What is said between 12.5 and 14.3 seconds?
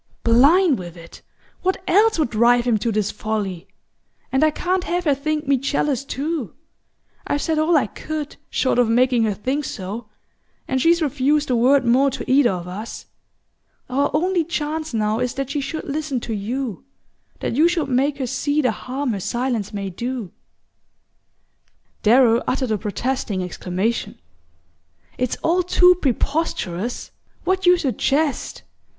us. Our